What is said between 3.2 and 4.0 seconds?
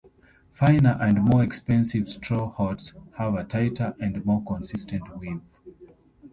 a tighter